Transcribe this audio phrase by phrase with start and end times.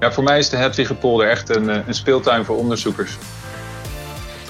[0.00, 3.16] Ja, voor mij is de Hedwiggepolder echt een, een speeltuin voor onderzoekers.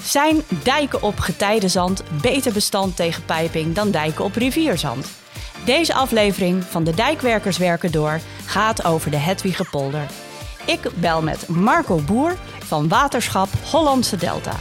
[0.03, 5.07] Zijn dijken op getijdenzand beter bestand tegen pijping dan dijken op rivierzand?
[5.65, 10.05] Deze aflevering van de Dijkwerkers Werken Door gaat over de Hedwiggepolder.
[10.65, 14.55] Ik bel met Marco Boer van Waterschap Hollandse Delta.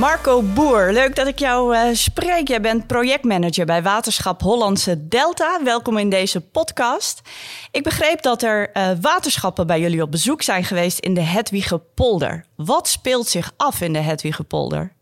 [0.00, 2.48] Marco Boer, leuk dat ik jou uh, spreek.
[2.48, 5.60] Jij bent projectmanager bij Waterschap Hollandse Delta.
[5.64, 7.16] Welkom in deze podcast.
[7.72, 12.44] Ik begreep dat er uh, waterschappen bij jullie op bezoek zijn geweest in de Hedwigepolder.
[12.56, 14.92] Wat speelt zich af in de Hedwigepolder?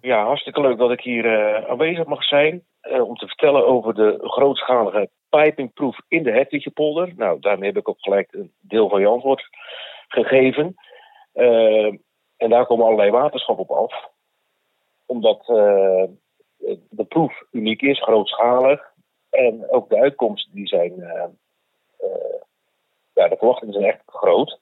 [0.00, 4.18] Ja, hartstikke leuk dat ik hier uh, aanwezig mag zijn om te vertellen over de
[4.20, 7.12] grootschalige pipingproef in de Hedwigepolder.
[7.16, 9.48] Nou, daarmee heb ik ook gelijk een deel van je antwoord
[10.08, 10.74] gegeven.
[12.38, 14.10] En daar komen allerlei waterschappen op af.
[15.06, 16.04] Omdat uh,
[16.90, 18.80] de proef uniek is, grootschalig.
[19.30, 20.92] En ook de uitkomsten die zijn.
[20.98, 21.24] Uh,
[22.00, 22.40] uh,
[23.14, 24.58] ja, de verwachtingen zijn echt groot.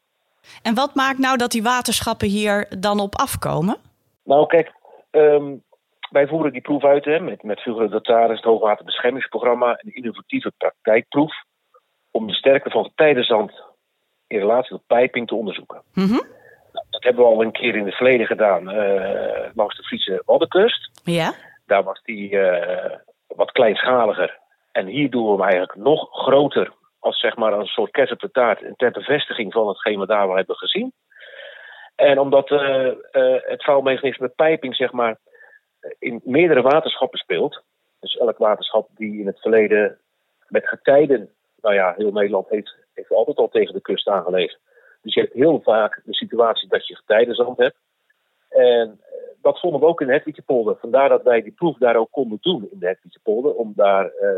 [0.62, 3.76] En wat maakt nou dat die waterschappen hier dan op afkomen?
[4.24, 4.72] Nou, kijk,
[5.10, 5.62] um,
[6.10, 11.34] wij voeren die proef uit hè, met, met Vugere Dataris, het Hoogwaterbeschermingsprogramma, een innovatieve praktijkproef.
[12.10, 13.52] Om de sterkte van het tijdenzand
[14.26, 15.82] in relatie tot pijping te onderzoeken.
[15.94, 16.34] Mm -hmm
[16.90, 20.90] dat hebben we al een keer in het verleden gedaan uh, langs de Friese Waddenkust.
[21.04, 21.32] Ja.
[21.66, 22.94] Daar was die uh,
[23.26, 24.38] wat kleinschaliger.
[24.72, 26.72] En hier doen we hem eigenlijk nog groter.
[26.98, 28.62] Als zeg maar een soort kerst op de taart.
[28.62, 30.92] En ter bevestiging van hetgeen we daar wel hebben gezien.
[31.94, 32.92] En omdat uh,
[33.46, 35.18] het vouwmechanisme pijping zeg maar
[35.98, 37.62] in meerdere waterschappen speelt.
[38.00, 39.98] Dus elk waterschap die in het verleden
[40.48, 41.30] met getijden.
[41.60, 44.58] Nou ja, heel Nederland heeft, heeft altijd al tegen de kust aangeleefd.
[45.06, 47.76] Dus je hebt heel vaak de situatie dat je getijdenzand hebt.
[48.48, 50.76] En eh, dat vonden we ook in de Hedwigepolder.
[50.80, 53.54] Vandaar dat wij die proef daar ook konden doen in de Hedwigepolder.
[53.54, 54.30] Om daar uh,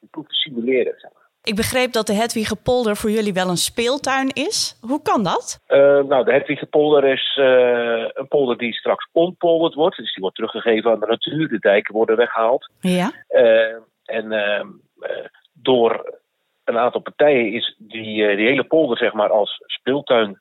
[0.00, 0.94] die proef te simuleren.
[0.96, 1.28] Zeg maar.
[1.42, 4.78] Ik begreep dat de Hedwigepolder voor jullie wel een speeltuin is.
[4.80, 5.60] Hoe kan dat?
[5.68, 9.96] Uh, nou, de Hedwigepolder is uh, een polder die straks ontpolderd wordt.
[9.96, 11.48] Dus die wordt teruggegeven aan de natuur.
[11.48, 12.70] De dijken worden weggehaald.
[12.80, 13.12] Ja.
[14.04, 14.68] en ehm,
[15.52, 16.18] door
[16.68, 20.40] een aantal partijen is die, die hele polder zeg maar als speeltuin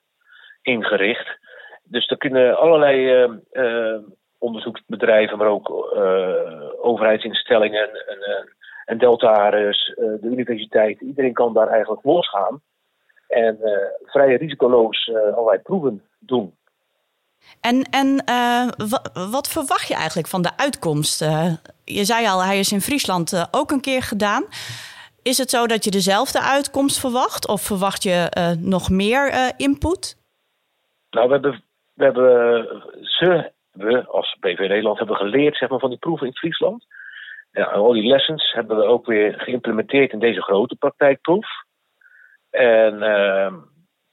[0.62, 1.38] ingericht.
[1.84, 3.98] Dus er kunnen allerlei uh,
[4.38, 8.50] onderzoeksbedrijven, maar ook uh, overheidsinstellingen en,
[8.86, 12.62] en Deltaris, de universiteit, iedereen kan daar eigenlijk losgaan
[13.28, 13.58] en
[14.06, 16.56] vrij risicoloos allerlei proeven doen.
[17.62, 18.24] En, en
[19.32, 21.20] wat verwacht je eigenlijk van de uitkomst?
[21.84, 24.46] je zei al, hij is in Friesland ook een keer gedaan.
[25.32, 27.48] Is het zo dat je dezelfde uitkomst verwacht?
[27.48, 30.18] Of verwacht je uh, nog meer uh, input?
[31.10, 31.64] Nou, we hebben,
[31.94, 32.30] we hebben
[33.02, 36.86] ze, we als BV Nederland, hebben geleerd zeg maar, van die proeven in Friesland.
[37.52, 41.48] Ja, al die lessons hebben we ook weer geïmplementeerd in deze grote praktijkproef.
[42.50, 43.54] En uh,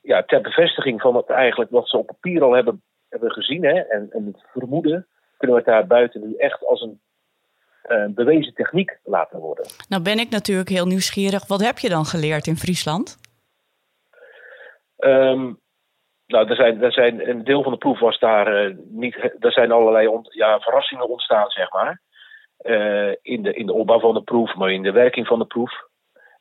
[0.01, 3.81] ja, ter bevestiging van het eigenlijk wat ze op papier al hebben, hebben gezien hè,
[3.81, 5.07] en, en vermoeden,
[5.37, 7.01] kunnen we het daar buiten nu echt als een
[8.15, 9.67] bewezen techniek laten worden.
[9.89, 11.47] Nou ben ik natuurlijk heel nieuwsgierig.
[11.47, 13.19] Wat heb je dan geleerd in Friesland?
[14.99, 15.61] Um,
[16.27, 19.17] nou, er zijn, er zijn, een deel van de proef was daar uh, niet.
[19.39, 22.01] Er zijn allerlei ja, verrassingen ontstaan, zeg maar.
[22.63, 25.45] Uh, in, de, in de opbouw van de proef, maar in de werking van de
[25.45, 25.73] proef.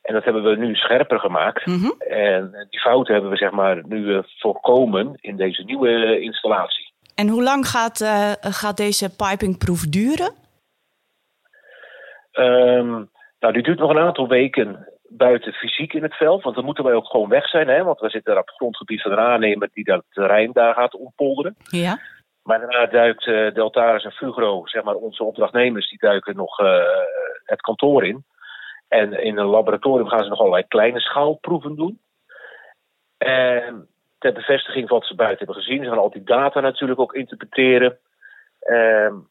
[0.02, 1.66] En dat hebben we nu scherper gemaakt.
[1.66, 1.94] Mm -hmm.
[2.08, 6.92] En die fouten hebben we zeg maar nu voorkomen in deze nieuwe installatie.
[7.14, 8.04] En hoe lang gaat,
[8.40, 10.41] gaat deze pipingproef duren?
[12.32, 13.10] Um,
[13.40, 16.42] nou, die duurt nog een aantal weken buiten fysiek in het veld.
[16.42, 17.68] Want dan moeten wij ook gewoon weg zijn.
[17.68, 17.84] Hè?
[17.84, 20.94] Want we zitten daar op het grondgebied van een aannemer die dat terrein daar gaat
[20.94, 21.56] ompolderen.
[21.70, 21.98] Ja.
[22.42, 26.84] Maar daarna duikt uh, Deltaris en Fugro, zeg maar onze opdrachtnemers, die duiken nog uh,
[27.44, 28.24] het kantoor in.
[28.88, 32.00] En in een laboratorium gaan ze nog allerlei kleine schaalproeven doen.
[33.18, 33.88] En
[34.18, 37.14] ter bevestiging van wat ze buiten hebben gezien, ze gaan al die data natuurlijk ook
[37.14, 37.98] interpreteren.
[38.68, 39.30] Um,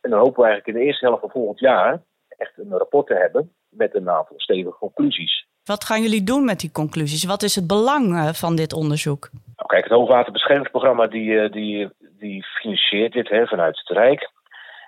[0.00, 2.02] en dan hopen we eigenlijk in de eerste helft van volgend jaar
[2.36, 5.46] echt een rapport te hebben met een aantal stevige conclusies.
[5.64, 7.24] Wat gaan jullie doen met die conclusies?
[7.24, 9.28] Wat is het belang uh, van dit onderzoek?
[9.56, 11.88] Nou, kijk, het Hoogwaterbeschermingsprogramma die, uh, die,
[12.18, 14.30] die financiert dit hè, vanuit het Rijk.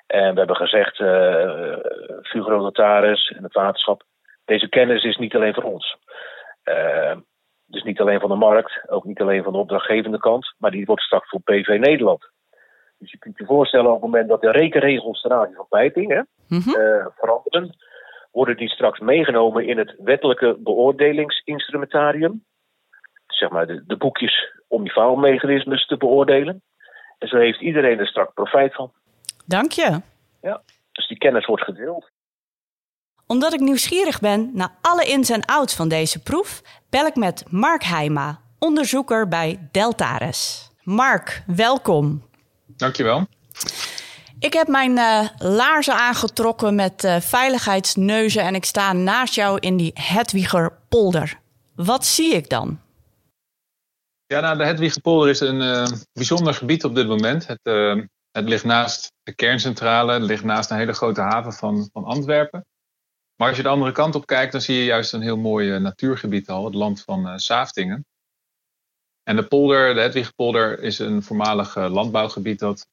[0.06, 1.76] En we hebben gezegd, uh,
[2.22, 4.02] Fugro Notaris en het waterschap,
[4.44, 5.96] deze kennis is niet alleen voor ons.
[7.66, 10.84] dus niet alleen van de markt, ook niet alleen van de opdrachtgevende kant, maar die
[10.84, 12.30] wordt straks voor PV Nederland.
[12.98, 16.12] Dus je kunt je voorstellen op het moment dat de rekenregels ten aanzien van pijping
[16.12, 16.76] hè, mm -hmm.
[16.76, 17.76] uh, veranderen,
[18.30, 22.44] worden die straks meegenomen in het wettelijke beoordelingsinstrumentarium.
[23.26, 26.62] Zeg maar de, de boekjes om die faalmechanismes te beoordelen.
[27.18, 28.92] En zo heeft iedereen er straks profijt van.
[29.46, 30.00] Dank je.
[30.40, 32.10] Ja, dus die kennis wordt gedeeld.
[33.26, 37.44] Omdat ik nieuwsgierig ben naar alle ins en outs van deze proef, bel ik met
[37.50, 40.70] Mark Heima, onderzoeker bij Deltares.
[40.82, 42.25] Mark, welkom.
[42.76, 43.26] Dankjewel.
[44.38, 49.76] Ik heb mijn uh, laarzen aangetrokken met uh, veiligheidsneuzen en ik sta naast jou in
[49.76, 51.40] die Hedwiger polder.
[51.74, 52.80] Wat zie ik dan?
[54.26, 57.46] Ja, nou, de Hedwigerpolder is een uh, bijzonder gebied op dit moment.
[57.46, 57.60] Het,
[58.30, 62.66] het, ligt naast de kerncentrale, het ligt naast een hele grote haven van, van Antwerpen.
[63.36, 65.78] Maar als je de andere kant op kijkt, dan zie je juist een heel mooi
[65.78, 68.04] natuurgebied al, het land van Saaftingen.
[69.28, 72.86] En de polder, de Hedwigerpolder, is een voormalig landbouwgebied dat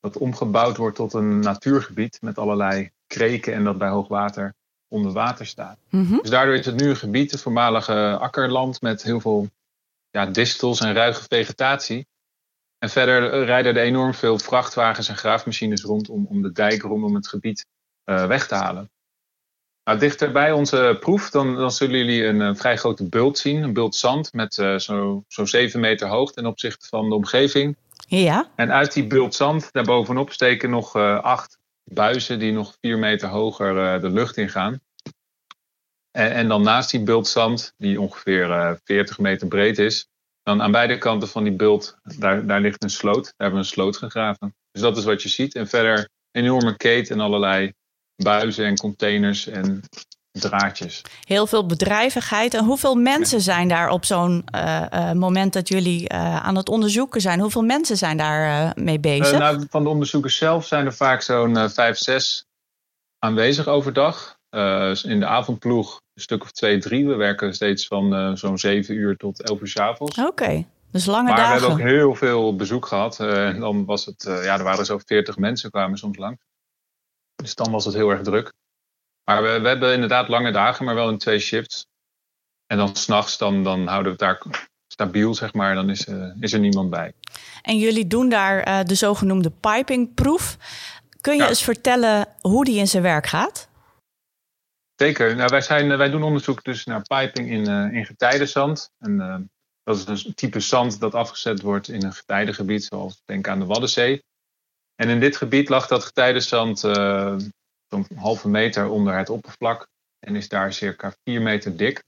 [0.00, 4.54] dat omgebouwd wordt tot een natuurgebied met allerlei kreken en dat bij hoogwater
[4.88, 5.78] onder water staat.
[5.90, 6.18] Mhm.
[6.20, 9.48] Dus daardoor is het nu een gebied, het voormalige akkerland, met heel veel
[10.10, 12.06] ja, distels en ruige vegetatie.
[12.78, 17.14] En verder rijden er enorm veel vrachtwagens en graafmachines rond om, om de dijk rondom
[17.14, 17.66] het gebied
[18.04, 18.90] uh, weg te halen.
[19.88, 23.62] Nou, dichter bij onze proef, dan, dan zullen jullie een, een, vrij grote bult zien.
[23.62, 27.76] Een bult zand met uh, zo'n zo 7 meter hoog ten opzichte van de omgeving.
[28.06, 28.50] Ja.
[28.56, 33.28] En uit die bult zand daarbovenop steken nog uh, acht buizen die nog vier meter
[33.28, 34.80] hoger uh, de lucht ingaan.
[36.10, 40.08] En, en, dan naast die bult zand, die ongeveer uh, 40 meter breed is,
[40.42, 43.24] dan aan beide kanten van die bult, daar, daar ligt een sloot.
[43.24, 44.54] Daar hebben we een sloot gegraven.
[44.70, 45.54] Dus dat is wat je ziet.
[45.54, 47.72] En verder enorme keet en allerlei
[48.22, 49.82] buizen en containers en
[50.32, 51.02] draadjes.
[51.24, 52.54] Heel veel bedrijvigheid.
[52.54, 56.68] En hoeveel mensen zijn daar op zo'n uh, uh, moment dat jullie uh, aan het
[56.68, 57.40] onderzoeken zijn?
[57.40, 59.38] Hoeveel mensen zijn daar mee bezig?
[59.38, 62.46] nou, van de onderzoekers zelf zijn er vaak zo'n vijf, zes
[63.18, 64.38] aanwezig overdag.
[65.02, 67.06] in de avondploeg een stuk of twee, drie.
[67.06, 70.18] We werken steeds van zo'n zeven uur tot elf uur s avonds.
[70.18, 70.66] Oké, okay.
[70.90, 71.54] dus lange maar dagen.
[71.54, 73.20] we hebben ook heel veel bezoek gehad.
[73.20, 76.47] en dan was het, ja, er waren zo veertig mensen kwamen soms langs.
[77.42, 78.52] Dus dan was het heel erg druk.
[79.24, 81.86] Maar we, we, hebben inderdaad lange dagen, maar wel in twee shifts.
[82.66, 85.74] En dan s'nachts, dan, dan houden we het daar stabiel, zeg maar.
[85.74, 87.12] Dan is, uh, is er niemand bij.
[87.62, 90.56] En jullie doen daar uh, de zogenoemde pipingproef.
[91.20, 91.48] Kun je ja.
[91.48, 93.68] eens vertellen hoe die in zijn werk gaat?
[94.94, 95.36] Zeker.
[95.36, 98.90] Nou, wij, zijn, wij doen onderzoek dus naar piping in, uh, in getijdenzand.
[98.98, 99.50] En,
[99.88, 103.64] dat is een type zand dat afgezet wordt in een getijdengebied, zoals denk aan de
[103.64, 104.24] Waddenzee.
[105.00, 110.48] En in dit gebied lag dat getijdenzand zo'n halve meter onder het oppervlak en is
[110.48, 112.04] daar circa 4 meter dik.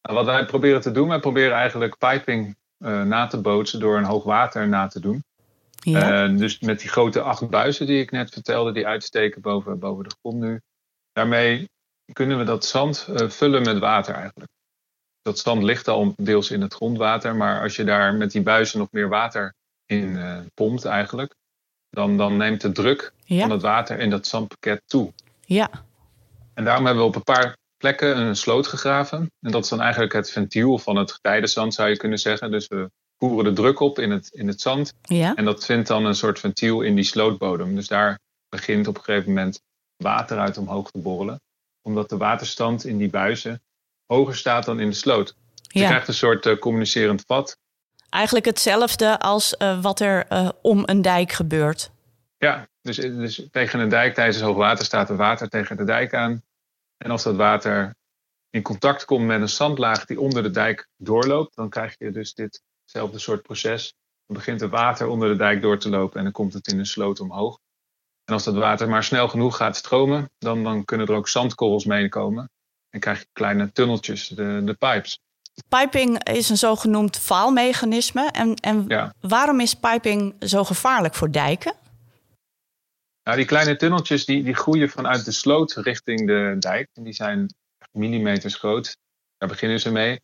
[0.00, 3.96] En wat wij proberen te doen, wij proberen eigenlijk piping uh, na te bootsen door
[3.96, 5.24] een hoogwater na te doen.
[5.70, 6.28] Ja.
[6.28, 10.04] Uh, dus met die grote acht buizen die ik net vertelde, die uitsteken boven, boven
[10.04, 10.60] de grond nu.
[11.12, 11.68] Daarmee
[12.12, 14.50] kunnen we dat zand uh, vullen met water eigenlijk.
[15.22, 18.78] Dat zand ligt al deels in het grondwater, maar als je daar met die buizen
[18.78, 19.54] nog meer water
[19.86, 20.18] in
[20.54, 21.34] pompt eigenlijk,
[21.92, 23.40] dan, dan neemt de druk ja.
[23.40, 25.12] van het water in dat zandpakket toe.
[25.44, 25.70] Ja.
[26.54, 29.30] En daarom hebben we op een paar plekken een sloot gegraven.
[29.40, 32.50] En dat is dan eigenlijk het ventiel van het getijdenzand, zou je kunnen zeggen.
[32.50, 34.92] Dus we voeren de druk op in het, in het zand.
[35.02, 35.34] Ja.
[35.34, 37.74] En dat vindt dan een soort ventiel in die slootbodem.
[37.74, 38.18] Dus daar
[38.48, 39.60] begint op een gegeven moment
[39.96, 41.40] water uit omhoog te borrelen.
[41.82, 43.62] Omdat de waterstand in die buizen
[44.06, 45.26] hoger staat dan in de sloot.
[45.26, 45.34] Dus
[45.68, 45.80] Ja.
[45.80, 47.58] je krijgt een soort uh, communicerend vat.
[48.12, 51.90] Eigenlijk hetzelfde als uh, wat er uh, om een dijk gebeurt.
[52.36, 56.42] Ja, dus, dus tegen een dijk tijdens hoogwater staat er water tegen de dijk aan.
[56.96, 57.94] En als dat water
[58.50, 62.34] in contact komt met een zandlaag die onder de dijk doorloopt, dan krijg je dus
[62.34, 63.94] ditzelfde soort proces.
[64.26, 66.78] Dan begint het water onder de dijk door te lopen en dan komt het in
[66.78, 67.58] een sloot omhoog.
[68.24, 71.84] En als dat water maar snel genoeg gaat stromen, dan, dan kunnen er ook zandkorrels
[71.84, 72.50] meekomen.
[72.90, 75.20] En krijg je kleine tunneltjes, de, de pipes.
[75.68, 78.30] Piping is een zogenoemd faalmechanisme.
[78.30, 79.14] En, en Ja.
[79.20, 81.74] waarom is piping zo gevaarlijk voor dijken?
[83.22, 86.88] Nou, die kleine tunneltjes die, die groeien vanuit de sloot richting de dijk.
[86.92, 87.54] En die zijn
[87.92, 88.96] millimeters groot.
[89.36, 90.20] Daar beginnen ze mee.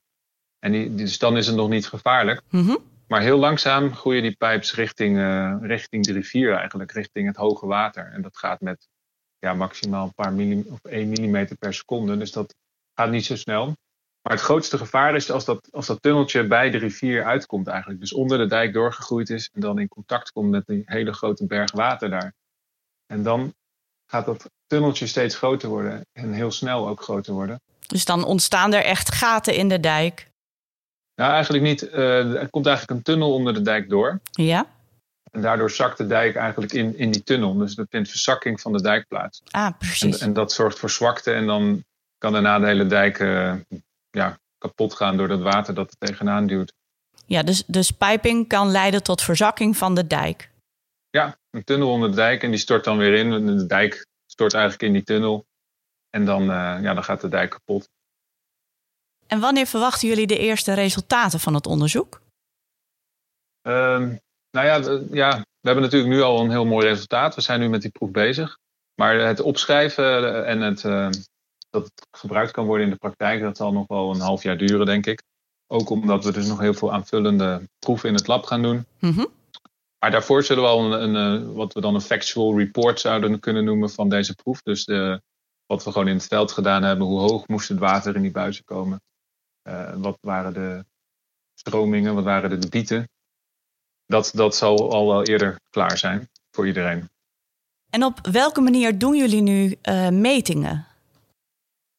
[0.59, 2.43] En die, dus dan is het nog niet gevaarlijk.
[2.51, 2.77] Mhm.
[3.09, 7.67] Maar heel langzaam groeien die pipes richting, eh, richting de rivier eigenlijk, richting het hoge
[7.67, 8.11] water.
[8.13, 8.89] En dat gaat met
[9.39, 12.17] ja, maximaal een paar millim, of 1 millimeter per seconde.
[12.17, 12.55] Dus dat
[12.95, 13.77] gaat niet zo snel.
[14.23, 18.01] Maar het grootste gevaar is als dat, als dat tunneltje bij de rivier uitkomt eigenlijk.
[18.01, 21.47] Dus onder de dijk doorgegroeid is en dan in contact komt met die hele grote
[21.47, 22.35] berg water daar.
[23.07, 23.55] En dan
[24.07, 27.61] gaat dat tunneltje steeds groter worden en heel snel ook groter worden.
[27.87, 30.31] Dus dan ontstaan er echt gaten in de dijk.
[31.15, 31.89] Nou, eigenlijk niet.
[31.89, 34.21] Eh, er komt eigenlijk een tunnel onder de dijk door.
[34.31, 34.67] Ja?
[35.31, 37.57] En daardoor zakt de dijk eigenlijk in, in die tunnel.
[37.57, 39.43] Dus er vindt verzakking van de dijk plaats.
[39.51, 40.19] Ah, En, precies.
[40.19, 41.33] en dat zorgt voor zwakte.
[41.33, 41.85] En dan
[42.19, 43.55] kan daarna de hele dijk eh,
[44.11, 46.73] ja, kapot gaan door dat water dat er tegenaan duwt.
[47.27, 50.51] Ja, dus, dus piping kan leiden tot verzakking van de dijk.
[51.11, 53.47] Ja, een tunnel onder de dijk en die stort dan weer in.
[53.47, 55.47] De dijk stort eigenlijk in die tunnel.
[56.11, 57.89] En dan, ja, dan gaat de dijk kapot.
[59.27, 62.21] En wanneer verwachten jullie de eerste resultaten van het onderzoek?
[63.63, 64.17] Ehm,
[64.51, 64.77] nou ja,
[65.11, 67.35] ja, we hebben natuurlijk nu al een heel mooi resultaat.
[67.35, 68.59] We zijn nu met die proef bezig.
[68.95, 70.83] Maar het opschrijven en het,
[71.79, 74.59] dat het gebruikt kan worden in de praktijk, dat zal nog wel een half jaar
[74.59, 75.23] duren, denk ik.
[75.67, 78.87] Ook omdat we dus nog heel veel aanvullende proeven in het lab gaan doen.
[78.99, 79.25] Mhm.
[79.99, 83.65] Maar daarvoor zullen we al een, een, wat we dan een factual report zouden kunnen
[83.65, 84.63] noemen van deze proef.
[84.63, 85.23] Dus de,
[85.67, 87.07] wat we gewoon in het veld gedaan hebben.
[87.07, 89.01] Hoe hoog moest het water in die buizen komen?
[89.69, 90.85] Uh, wat waren de
[91.55, 92.15] stromingen?
[92.15, 93.09] Wat waren de debieten?
[94.07, 97.09] Dat, dat zal al wel eerder klaar zijn voor iedereen.
[97.91, 100.87] En op welke manier doen jullie nu uh, metingen?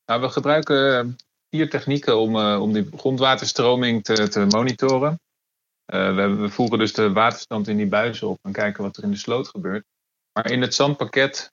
[0.10, 1.18] Nou, we gebruiken
[1.50, 5.20] vier technieken om, uh, om die grondwaterstroming te, te monitoren.
[5.94, 9.04] Uh, we, we, voeren dus de waterstand in die buizen op en kijken wat er
[9.04, 9.86] in de sloot gebeurt.
[10.34, 11.52] Maar in het zandpakket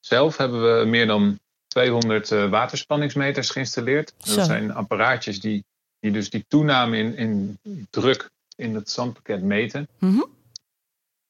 [0.00, 4.14] zelf hebben we meer dan 200 uh, waterspanningsmeters geïnstalleerd.
[4.18, 4.36] Zo.
[4.36, 5.64] Dat zijn apparaatjes die,
[6.00, 7.58] die dus die toename in, in
[7.90, 9.88] druk in het zandpakket meten.
[9.98, 10.30] Mm -hmm.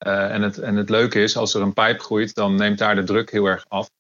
[0.08, 3.04] en, het, en het leuke is, als er een pijp groeit, dan neemt daar de
[3.04, 3.90] druk heel erg af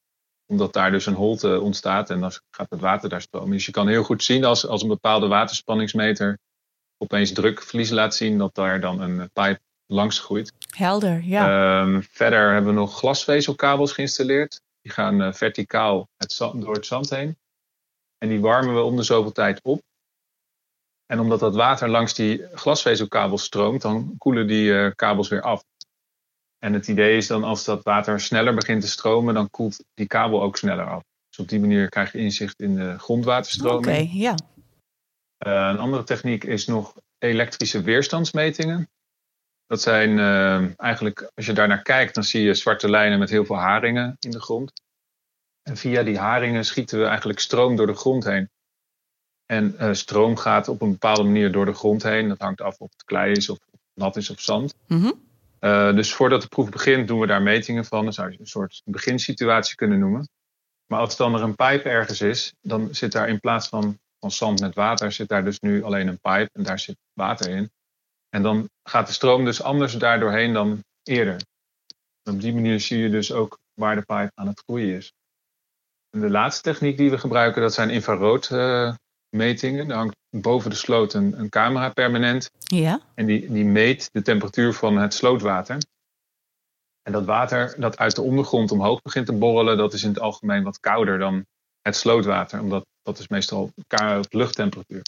[0.46, 3.50] omdat daar dus een holte ontstaat en dan gaat het water daar stromen.
[3.50, 6.38] Dus je kan heel goed zien als, als een bepaalde waterspanningsmeter
[6.98, 10.52] opeens drukverlies laat zien, dat daar dan een pijp langs groeit.
[10.76, 11.80] Helder, ja.
[11.80, 14.60] Um, verder hebben we nog glasvezelkabels geïnstalleerd.
[14.80, 17.36] Die gaan uh, verticaal het zand, door het zand heen.
[18.18, 19.82] En die warmen we om de zoveel tijd op.
[21.06, 25.64] En omdat dat water langs die glasvezelkabels stroomt, dan koelen die uh, kabels weer af.
[26.58, 30.06] En het idee is dan als dat water sneller begint te stromen, dan koelt die
[30.06, 31.02] kabel ook sneller af.
[31.28, 33.86] Dus op die manier krijg je inzicht in de grondwaterstroming.
[33.86, 34.34] Oké, okay, ja.
[35.46, 38.90] Uh, een andere techniek is nog elektrische weerstandsmetingen.
[39.66, 43.30] Dat zijn uh, eigenlijk, als je daar naar kijkt, dan zie je zwarte lijnen met
[43.30, 44.72] heel veel haringen in de grond.
[45.62, 48.50] En via die haringen schieten we eigenlijk stroom door de grond heen.
[49.46, 52.28] En uh, stroom gaat op een bepaalde manier door de grond heen.
[52.28, 53.58] Dat hangt af of het klei is of
[53.94, 54.74] nat is of zand.
[54.86, 55.25] Mm -hmm.
[55.60, 58.04] Uh, dus voordat de proef begint doen we daar metingen van.
[58.04, 60.28] Dan zou je een soort beginsituatie kunnen noemen.
[60.86, 64.30] Maar als dan er een pijp ergens is, dan zit daar in plaats van, van
[64.30, 67.70] zand met water, zit daar dus nu alleen een pijp en daar zit water in.
[68.28, 71.40] En dan gaat de stroom dus anders daar doorheen dan eerder.
[72.22, 75.12] Op die manier zie je dus ook waar de pijp aan het groeien is.
[76.10, 78.94] En de laatste techniek die we gebruiken, dat zijn infrarood uh,
[79.30, 79.90] metingen.
[79.90, 82.50] Er hangt boven de sloot een, een camera permanent.
[82.58, 83.00] Ja.
[83.14, 85.78] En die, die meet de temperatuur van het slootwater.
[87.02, 90.20] En dat water dat uit de ondergrond omhoog begint te borrelen, dat is in het
[90.20, 91.44] algemeen wat kouder dan
[91.80, 92.60] het slootwater.
[92.60, 93.72] Omdat dat is meestal
[94.28, 95.02] luchttemperatuur.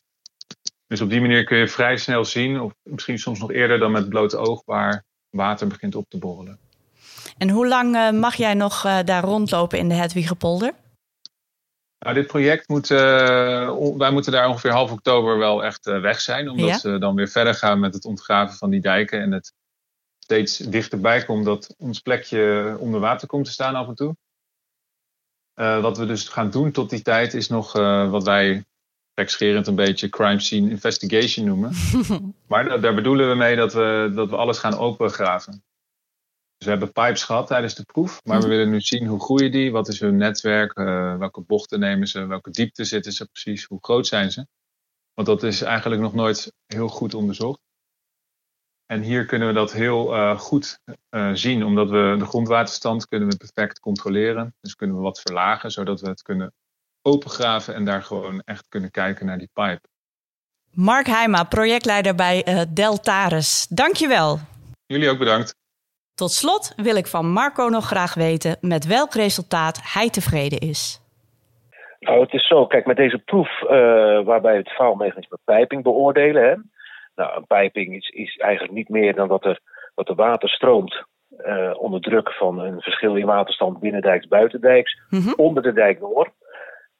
[0.86, 3.90] Dus op die manier kun je vrij snel zien, of misschien soms nog eerder dan
[3.90, 6.58] met blote oog, waar water begint op te borrelen.
[7.38, 10.72] En hoe lang uh, mag jij nog uh, daar rondlopen in de Hedwigepolder?
[11.98, 12.98] Nou, dit project moet, uh,
[13.96, 16.48] wij moeten daar ongeveer half oktober wel echt uh, weg zijn.
[16.50, 16.78] Omdat Ja?
[16.78, 19.20] ze dan weer verder gaan met het ontgraven van die dijken.
[19.20, 19.52] En het
[20.18, 24.16] steeds dichterbij komt dat ons plekje onder water komt te staan af en toe.
[25.54, 27.72] Uh, wat we dus gaan doen tot die tijd is nog
[28.10, 28.64] wat wij
[29.14, 31.72] gekscherend een beetje crime scene investigation noemen.
[32.48, 35.62] maar daar, daar bedoelen we mee dat we, dat we alles gaan opengraven.
[36.58, 39.52] Dus we hebben pipes gehad tijdens de proef, maar we willen nu zien hoe groeien
[39.52, 43.64] die, wat is hun netwerk, uh, welke bochten nemen ze, welke diepte zitten ze precies,
[43.64, 44.46] hoe groot zijn ze.
[45.14, 47.60] Want dat is eigenlijk nog nooit heel goed onderzocht.
[48.86, 53.28] En hier kunnen we dat heel uh, goed uh, zien, omdat we de grondwaterstand kunnen
[53.28, 54.54] we perfect controleren.
[54.60, 56.52] Dus kunnen we wat verlagen, zodat we het kunnen
[57.02, 59.88] opengraven en daar gewoon echt kunnen kijken naar die pipe.
[60.70, 63.66] Mark Heijma, projectleider bij Deltares.
[63.70, 64.40] Dankjewel.
[64.86, 65.56] Jullie ook bedankt.
[66.22, 71.00] Tot slot wil ik van Marco nog graag weten met welk resultaat hij tevreden is.
[72.00, 73.68] Nou, het is zo, kijk, met deze proef uh,
[74.24, 76.42] waarbij we het faalmechanisme pijping beoordelen.
[76.42, 76.54] Hè?
[77.14, 79.60] Nou, een pijping is, is eigenlijk niet meer dan dat er,
[79.94, 85.20] dat er water stroomt uh, onder druk van een verschil in waterstand binnendijks, buitendijks, mm
[85.20, 85.34] -hmm.
[85.36, 86.32] onder de dijk door.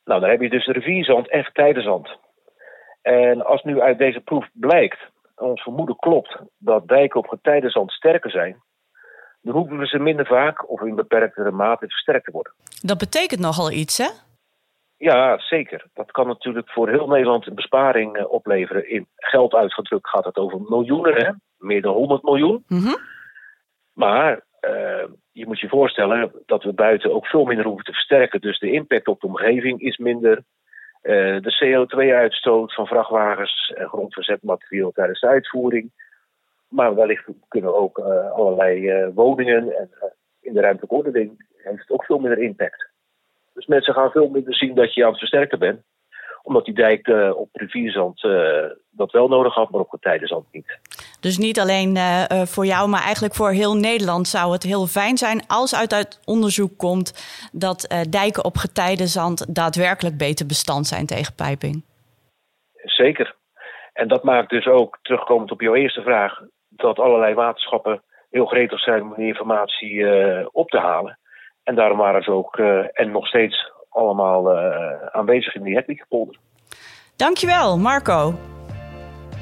[0.05, 2.09] Nou, dan heb je dus rivierzand en tijdenzand.
[3.03, 4.99] En als nu uit deze proef blijkt,
[5.37, 8.63] ons vermoeden klopt, dat dijken op getijdenzand sterker zijn,
[9.41, 12.53] dan hoeven we ze minder vaak of in beperktere mate versterkt te worden.
[12.83, 14.09] Dat betekent nogal iets, hè?
[14.97, 15.85] Ja, zeker.
[15.95, 18.91] Dat kan natuurlijk voor heel Nederland een besparing uh, opleveren.
[18.91, 21.31] In geld uitgedrukt gaat het over miljoenen, hè?
[21.57, 22.65] meer dan 100 miljoen.
[22.67, 22.97] Mm -hmm.
[23.93, 28.41] Maar uh, je moet je voorstellen dat we buiten ook veel minder hoeven te versterken.
[28.41, 30.43] Dus de impact op de omgeving is minder.
[31.03, 35.91] Uh, de CO2-uitstoot van vrachtwagens en grondverzetmateriaal tijdens de uitvoering
[36.69, 40.03] maar wellicht kunnen ook uh, allerlei uh, woningen en uh,
[40.41, 42.91] in de ruimtelijke ordening heeft het ook veel minder impact.
[43.55, 45.83] Dus mensen gaan veel minder zien dat je aan het versterken bent
[46.43, 48.21] omdat die dijk op rivierzand
[48.91, 50.79] dat wel nodig had, maar op getijdenzand niet.
[51.21, 51.97] Dus niet alleen
[52.47, 56.21] voor jou, maar eigenlijk voor heel Nederland zou het heel fijn zijn als uit het
[56.25, 57.13] onderzoek komt
[57.53, 61.83] dat dijken op getijdenzand daadwerkelijk beter bestand zijn tegen pijping.
[62.85, 63.37] Zeker.
[63.93, 66.43] En dat maakt dus ook, terugkomend op jouw eerste vraag,
[66.81, 70.07] dat allerlei waterschappen heel gretig zijn om die informatie
[70.53, 71.19] op te halen.
[71.63, 72.59] En daarom waren ze ook,
[72.93, 76.37] en nog steeds allemaal uh, aanwezig in die Hedwigpolder.
[77.17, 78.35] Dankjewel, Marco.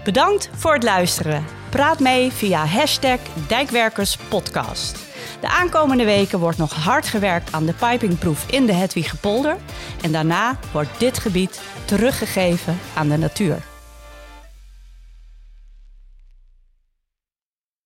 [0.05, 1.45] Bedankt voor het luisteren.
[1.71, 5.05] Praat mee via hashtag Dijkwerkerspodcast.
[5.41, 9.57] De aankomende weken wordt nog hard gewerkt aan de pipingproef in de Hedwigepolder.
[10.03, 13.76] En daarna wordt dit gebied teruggegeven aan de natuur.